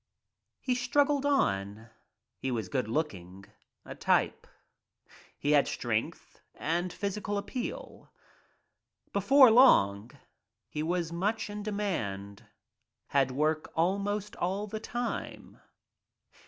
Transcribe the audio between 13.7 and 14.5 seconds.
almost